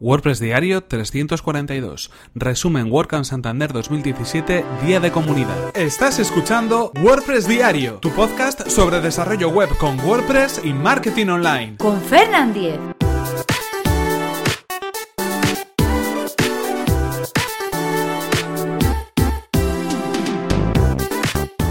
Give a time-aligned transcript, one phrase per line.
[0.00, 2.10] WordPress Diario 342.
[2.34, 5.76] Resumen WordCamp Santander 2017, Día de Comunidad.
[5.76, 11.76] Estás escuchando WordPress Diario, tu podcast sobre desarrollo web con WordPress y marketing online.
[11.78, 12.97] Con Fernand Diez.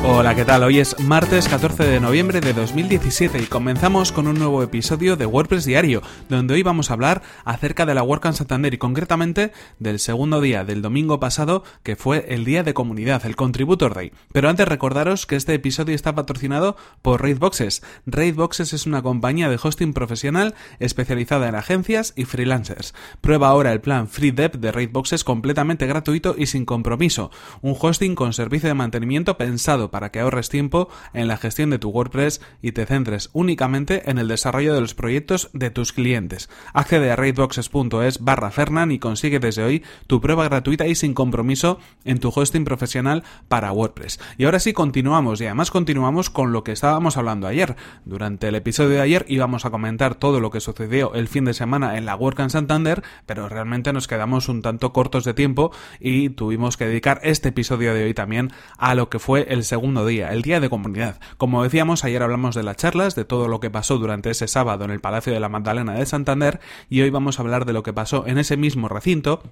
[0.10, 0.64] Hola, ¿qué tal?
[0.64, 5.26] Hoy es martes 14 de noviembre de 2017 y comenzamos con un nuevo episodio de
[5.26, 10.00] WordPress Diario, donde hoy vamos a hablar acerca de la WordCamp Santander y concretamente del
[10.00, 14.14] segundo día del domingo pasado, que fue el día de comunidad, el Contributor Day.
[14.32, 17.84] Pero antes recordaros que este episodio está patrocinado por Raidboxes.
[18.06, 22.96] Raidboxes es una compañía de hosting profesional especializada en agencias y freelancers.
[23.20, 27.30] Prueba ahora el plan Free Dev de Raidboxes completamente gratuito y sin compromiso.
[27.62, 31.80] Un hosting con servicio de mantenimiento pensado para que ahorres tiempo en la gestión de
[31.80, 36.50] tu WordPress y te centres únicamente en el desarrollo de los proyectos de tus clientes.
[36.74, 41.80] Accede a raidboxes.es barra Fernan y consigue desde hoy tu prueba gratuita y sin compromiso
[42.06, 44.20] en tu hosting profesional para WordPress.
[44.38, 47.76] Y ahora sí continuamos y además continuamos con lo que estábamos hablando ayer.
[48.06, 51.54] Durante el episodio de ayer íbamos a comentar todo lo que sucedió el fin de
[51.54, 56.30] semana en la WordCamp Santander, pero realmente nos quedamos un tanto cortos de tiempo y
[56.30, 60.34] tuvimos que dedicar este episodio de hoy también a lo que fue el segundo día,
[60.34, 61.20] el día de comunidad.
[61.38, 64.86] Como decíamos, ayer hablamos de las charlas, de todo lo que pasó durante ese sábado
[64.86, 67.84] en el Palacio de la Magdalena de Santander y hoy vamos a hablar de lo
[67.84, 69.44] que pasó en ese mismo recinto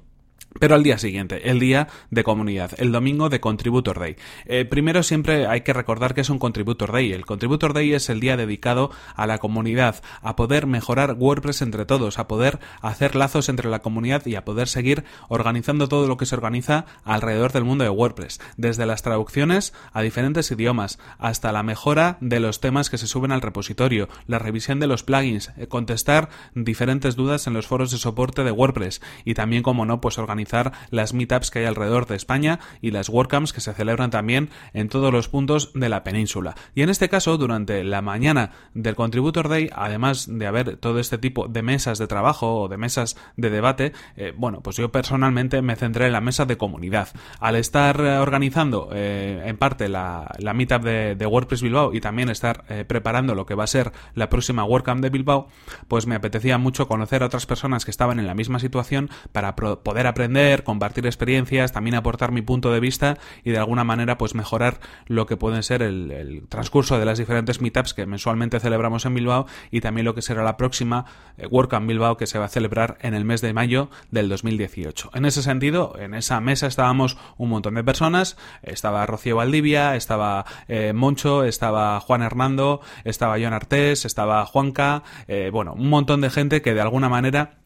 [0.59, 4.15] pero al día siguiente, el día de comunidad, el domingo de Contributor Day.
[4.45, 7.11] Eh, primero siempre hay que recordar que es un Contributor Day.
[7.11, 11.85] El Contributor Day es el día dedicado a la comunidad, a poder mejorar WordPress entre
[11.85, 16.17] todos, a poder hacer lazos entre la comunidad y a poder seguir organizando todo lo
[16.17, 21.51] que se organiza alrededor del mundo de WordPress, desde las traducciones a diferentes idiomas, hasta
[21.51, 25.51] la mejora de los temas que se suben al repositorio, la revisión de los plugins,
[25.57, 29.99] eh, contestar diferentes dudas en los foros de soporte de WordPress y también, como no,
[29.99, 34.09] pues organizar las meetups que hay alrededor de España y las WordCamps que se celebran
[34.09, 36.55] también en todos los puntos de la península.
[36.73, 41.17] Y en este caso, durante la mañana del Contributor Day, además de haber todo este
[41.17, 45.61] tipo de mesas de trabajo o de mesas de debate, eh, bueno, pues yo personalmente
[45.61, 47.09] me centré en la mesa de comunidad.
[47.39, 52.63] Al estar eh, organizando eh, en parte la, meetup de, WordPress Bilbao y también estar
[52.87, 55.47] preparando lo que va a ser la próxima WordCamp de Bilbao,
[55.87, 59.55] pues me apetecía mucho conocer a otras personas que estaban en la misma situación para
[59.55, 64.33] poder aprender compartir experiencias, también aportar mi punto de vista y de alguna manera pues
[64.33, 69.13] mejorar lo que pueden ser el, transcurso de las diferentes meetups que mensualmente celebramos en
[69.13, 71.03] Bilbao y también lo que será la próxima
[71.37, 75.11] eh, WordCamp Bilbao que se va a celebrar en el mes de mayo del 2018.
[75.13, 80.45] En ese sentido, en esa mesa estábamos un montón de personas, estaba Rocío Valdivia, estaba
[80.69, 86.29] eh, Moncho, estaba Juan Hernando, estaba John Artés, estaba Juanca, eh, bueno, un montón de
[86.29, 87.64] gente que de alguna manera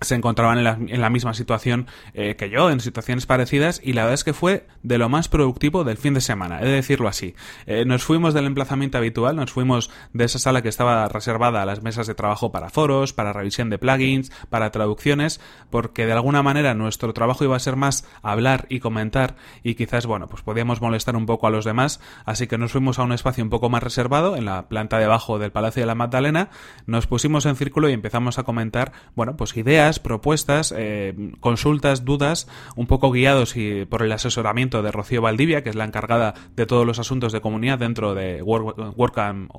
[0.00, 4.14] se encontraban en la, misma situación eh, que yo, en situaciones parecidas, y la verdad
[4.14, 7.34] es que fue de lo más productivo del fin de semana, he de decirlo así.
[7.66, 11.66] Eh, nos fuimos del emplazamiento habitual, nos fuimos de esa sala que estaba reservada a
[11.66, 15.40] las mesas de trabajo para foros, para revisión de plugins, para traducciones,
[15.70, 20.04] porque de alguna manera nuestro trabajo iba a ser más hablar y comentar, y quizás,
[20.06, 23.12] bueno, pues podíamos molestar un poco a los demás, así que nos fuimos a un
[23.12, 26.50] espacio un poco más reservado, en la planta de abajo del Palacio de la Magdalena,
[26.86, 32.48] nos pusimos en círculo y empezamos a comentar, bueno, pues ideas, propuestas, eh, consultas, dudas,
[32.74, 36.66] un poco guiados y por el asesoramiento de Rocío Valdivia, que es la encargada de
[36.66, 39.50] todos los asuntos de comunidad dentro de WordCamp,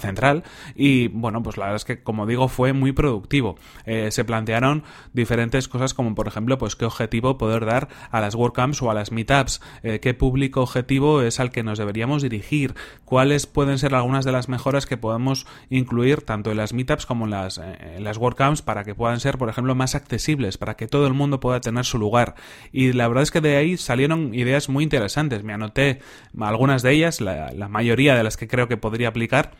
[0.00, 0.44] Central.
[0.74, 3.56] Y bueno, pues la verdad es que, como digo, fue muy productivo.
[3.84, 8.34] Eh, se plantearon diferentes cosas como, por ejemplo, pues qué objetivo poder dar a las
[8.34, 12.74] WordCamps o a las Meetups, eh, qué público objetivo es al que nos deberíamos dirigir,
[13.04, 17.24] cuáles pueden ser algunas de las mejoras que podemos incluir tanto en las Meetups como
[17.24, 20.88] en las, en las WordCamps para que puedan ser, por ejemplo, más accesibles para que
[20.88, 22.34] todo el mundo pueda tener su lugar.
[22.72, 25.42] Y la verdad es que de ahí salieron ideas muy interesantes.
[25.44, 26.00] Me anoté
[26.38, 29.52] algunas de ellas, la, mayoría de las que creo que podría aplicar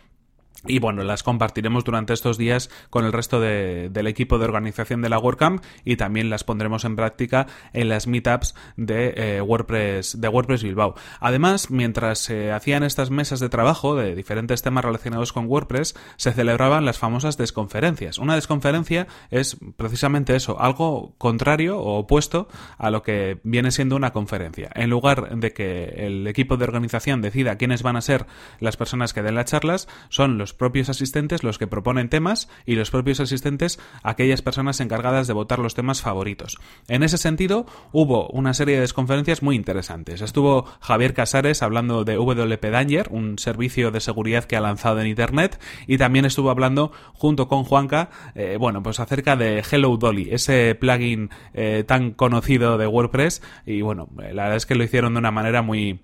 [0.67, 5.09] y bueno, las compartiremos durante estos días con el resto del equipo de organización de
[5.09, 10.29] la WordCamp y también las pondremos en práctica en las meetups de eh, WordPress de
[10.29, 10.95] WordPress Bilbao.
[11.21, 16.33] Además, mientras se hacían estas mesas de trabajo de diferentes temas relacionados con WordPress, se
[16.33, 18.19] celebraban las famosas desconferencias.
[18.19, 22.49] Una desconferencia es precisamente eso, algo contrario o opuesto
[22.79, 24.71] a lo que viene siendo una conferencia.
[24.75, 28.27] En lugar de que el equipo de organización decida quiénes van a ser
[28.61, 32.75] las personas que den las charlas, son los propios asistentes los que proponen temas y
[32.75, 36.59] los propios asistentes aquellas personas encargadas de votar los temas favoritos.
[36.89, 40.21] En ese sentido, hubo una serie de conferencias muy interesantes.
[40.21, 45.07] Estuvo Javier Casares hablando de WP Danger, un servicio de seguridad que ha lanzado en
[45.07, 50.29] Internet, y también estuvo hablando junto con Juanca, eh, bueno, pues acerca de Hello Dolly,
[50.31, 55.15] ese plugin eh, tan conocido de WordPress, y bueno, la verdad es que lo hicieron
[55.15, 56.01] de una manera muy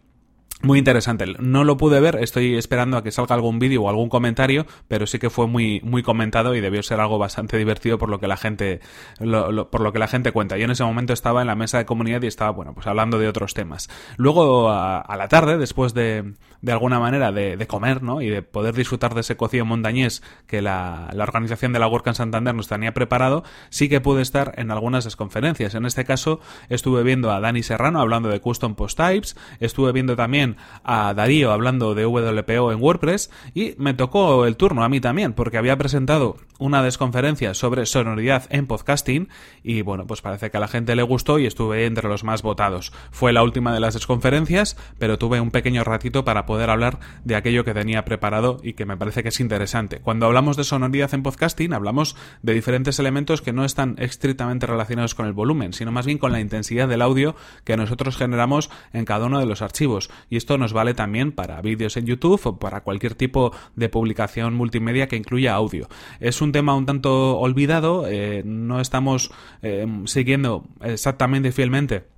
[0.61, 1.25] muy interesante.
[1.39, 5.07] No lo pude ver, estoy esperando a que salga algún vídeo o algún comentario, pero
[5.07, 8.27] sí que fue muy, muy comentado y debió ser algo bastante divertido por lo que
[8.27, 8.81] la gente,
[9.19, 10.57] por lo que la gente cuenta.
[10.57, 13.21] Yo en ese momento estaba en la mesa de comunidad y estaba, bueno, pues hablando
[13.21, 13.89] de otros temas.
[14.17, 18.21] Luego, a, la tarde, después de, de alguna manera, de, comer, ¿no?
[18.21, 22.15] Y de poder disfrutar de ese cocido montañés que la, la organización de la en
[22.15, 25.75] Santander nos tenía preparado, sí que pude estar en algunas de las conferencias.
[25.75, 30.17] En este caso, estuve viendo a Dani Serrano hablando de Custom Post Types, estuve viendo
[30.17, 30.48] también
[30.85, 35.33] a Darío hablando de WPO en WordPress y me tocó el turno a mí también
[35.33, 39.29] porque había presentado una desconferencia sobre sonoridad en podcasting
[39.63, 42.43] y bueno, pues parece que a la gente le gustó y estuve entre los más
[42.43, 42.93] votados.
[43.11, 47.37] Fue la última de las desconferencias, pero tuve un pequeño ratito para poder hablar de
[47.37, 50.01] aquello que tenía preparado y que me parece que es interesante.
[50.01, 55.15] Cuando hablamos de sonoridad en podcasting, hablamos de diferentes elementos que no están estrictamente relacionados
[55.15, 59.05] con el volumen, sino más bien con la intensidad del audio que nosotros generamos en
[59.05, 60.11] cada uno de los archivos.
[60.31, 64.55] Y esto nos vale también para vídeos en YouTube o para cualquier tipo de publicación
[64.55, 65.89] multimedia que incluya audio.
[66.21, 69.31] Es un tema un tanto olvidado, eh, no estamos
[69.63, 72.18] eh, siguiendo exactamente fielmente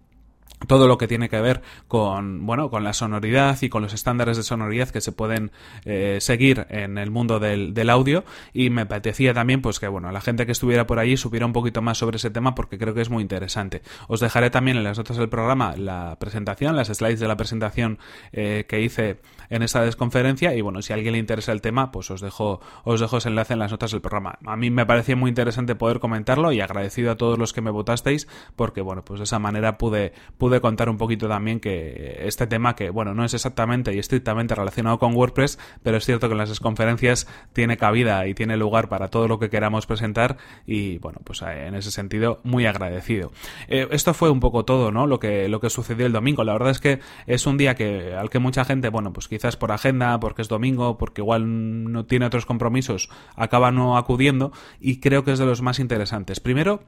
[0.67, 4.37] todo lo que tiene que ver con bueno con la sonoridad y con los estándares
[4.37, 5.53] de sonoridad que se pueden
[5.85, 8.25] eh, seguir en el mundo del, del, audio.
[8.53, 11.53] Y me apetecía también pues que bueno la gente que estuviera por allí supiera un
[11.53, 13.83] poquito más sobre ese tema porque creo que es muy interesante.
[14.09, 17.99] Os dejaré también en las notas del programa la presentación las slides de la presentación
[18.33, 19.21] eh, que hice
[19.51, 22.61] en esta desconferencia y bueno si a alguien le interesa el tema pues os dejo
[22.85, 25.75] os dejo ese enlace en las notas del programa a mí me parecía muy interesante
[25.75, 29.39] poder comentarlo y agradecido a todos los que me votasteis porque bueno pues de esa
[29.39, 33.95] manera pude pude contar un poquito también que este tema que, bueno, no es exactamente
[33.95, 38.35] y estrictamente relacionado con WordPress, pero es cierto que en las conferencias tiene cabida y
[38.35, 40.37] tiene lugar para todo lo que queramos presentar
[40.67, 43.33] y, bueno, pues eh, en ese sentido, muy agradecido.
[43.69, 45.07] Eh, esto fue un poco todo, ¿no?
[45.07, 46.45] Lo que, lo que sucedió el domingo.
[46.45, 49.57] La verdad es que es un día que, al que mucha gente, bueno, pues quizás
[49.57, 55.01] por agenda, porque es domingo, porque igual no tiene otros compromisos, acaba no acudiendo y
[55.01, 56.41] creo que es de los más interesantes.
[56.41, 56.83] Primero,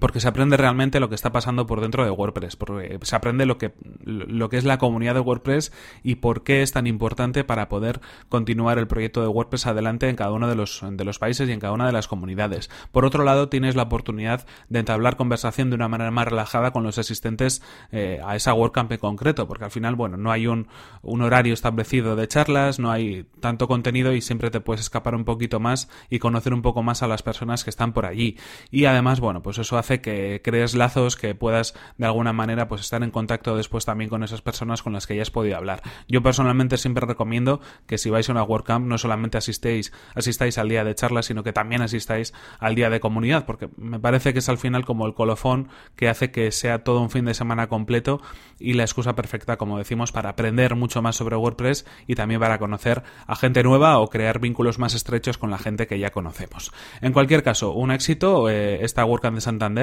[0.00, 3.46] porque se aprende realmente lo que está pasando por dentro de WordPress, porque se aprende
[3.46, 3.72] lo que,
[4.04, 8.00] lo que es la comunidad de WordPress y por qué es tan importante para poder
[8.28, 11.52] continuar el proyecto de WordPress adelante en cada uno de los, de los países y
[11.52, 12.70] en cada una de las comunidades.
[12.92, 16.82] Por otro lado, tienes la oportunidad de entablar conversación de una manera más relajada con
[16.82, 17.62] los asistentes
[17.92, 20.68] eh, a esa WordCamp en concreto, porque al final, bueno, no hay un,
[21.02, 25.24] un horario establecido de charlas, no hay tanto contenido y siempre te puedes escapar un
[25.24, 28.36] poquito más y conocer un poco más a las personas que están por allí.
[28.70, 32.80] Y además, bueno, pues eso hace que crees lazos, que puedas de alguna manera pues
[32.80, 35.82] estar en contacto después también con esas personas con las que ya has podido hablar.
[36.08, 40.68] Yo personalmente siempre recomiendo que si vais a una WordCamp no solamente asistéis, asistáis al
[40.68, 44.38] día de charla, sino que también asistáis al día de comunidad, porque me parece que
[44.38, 47.68] es al final como el colofón que hace que sea todo un fin de semana
[47.68, 48.20] completo
[48.58, 52.58] y la excusa perfecta, como decimos, para aprender mucho más sobre WordPress y también para
[52.58, 56.72] conocer a gente nueva o crear vínculos más estrechos con la gente que ya conocemos.
[57.00, 59.73] En cualquier caso, un éxito, eh, esta WordCamp de Santander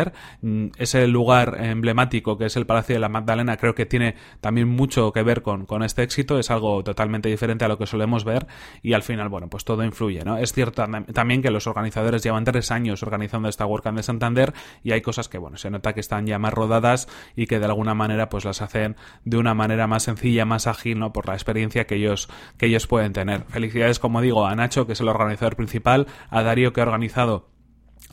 [0.42, 4.68] Mm, ese lugar emblemático que es el Palacio de la Magdalena creo que tiene también
[4.68, 8.24] mucho que ver con, con este éxito, es algo totalmente diferente a lo que solemos
[8.24, 8.48] ver
[8.82, 10.38] y al final, bueno, pues todo influye, ¿no?
[10.38, 14.54] Es cierto también que los organizadores llevan tres años organizando esta WordCamp de Santander
[14.84, 17.66] y hay cosas que, bueno, se nota que están ya más rodadas y que de
[17.66, 18.96] alguna manera pues las hacen
[19.26, 21.14] de una manera más sencilla, más ágil, ¿no?
[21.14, 23.44] Por la experiencia que ellos, que ellos pueden tener.
[23.46, 27.50] Felicidades, como digo, a Nacho, que es el organizador principal, a Darío, que ha organizado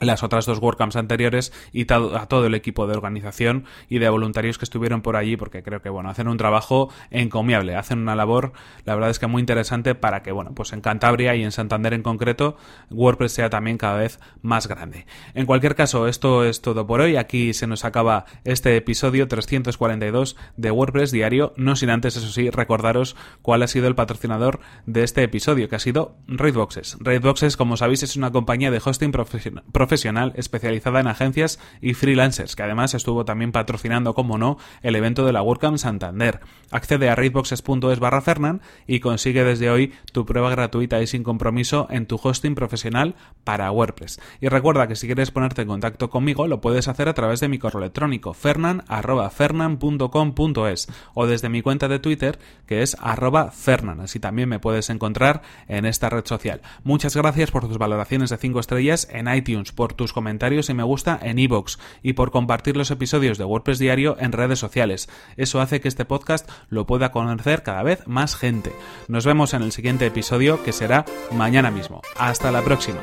[0.00, 4.58] las otras dos WordCamps anteriores y a todo el equipo de organización y de voluntarios
[4.58, 8.52] que estuvieron por allí porque creo que bueno hacen un trabajo encomiable hacen una labor
[8.84, 11.94] la verdad es que muy interesante para que bueno pues en Cantabria y en Santander
[11.94, 12.56] en concreto
[12.90, 15.06] WordPress sea también cada vez más grande.
[15.34, 17.16] En cualquier caso esto es todo por hoy.
[17.16, 21.52] Aquí se nos acaba este episodio 342 de WordPress diario.
[21.56, 25.76] No sin antes eso sí recordaros cuál ha sido el patrocinador de este episodio que
[25.76, 26.96] ha sido Raidboxes.
[27.00, 32.56] Raidboxes como sabéis es una compañía de hosting profesional profesional especializada en agencias y freelancers,
[32.56, 36.40] que además estuvo también patrocinando, como no, el evento de la WordCamp Santander.
[36.70, 41.86] Accede a raidboxes.es barra Fernan y consigue desde hoy tu prueba gratuita y sin compromiso
[41.88, 43.14] en tu hosting profesional
[43.44, 44.20] para WordPress.
[44.42, 47.48] Y recuerda que si quieres ponerte en contacto conmigo, lo puedes hacer a través de
[47.48, 54.00] mi correo electrónico fernan.fernan.com.es o desde mi cuenta de Twitter que es arroba fernan.
[54.00, 56.60] Así también me puedes encontrar en esta red social.
[56.84, 60.82] Muchas gracias por tus valoraciones de 5 estrellas en iTunes, por tus comentarios y me
[60.82, 65.08] gusta en iVoox y por compartir los episodios de WordPress Diario en redes sociales.
[65.36, 68.72] Eso hace que este podcast lo pueda conocer cada vez más gente.
[69.06, 72.02] Nos vemos en el siguiente episodio que será mañana mismo.
[72.18, 72.98] Hasta la próxima.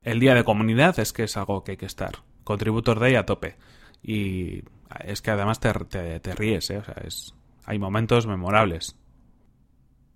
[0.00, 2.12] El día de comunidad es que es algo que hay que estar.
[2.44, 3.56] Contributor Day a tope.
[4.02, 4.62] Y
[5.04, 5.70] es que además te,
[6.20, 6.78] te, ríes, ¿eh?
[6.78, 7.34] O sea, es,
[7.66, 8.97] hay momentos memorables.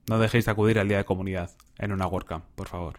[0.09, 2.99] No dejéis de acudir al día de comunidad en una WordCamp, por favor.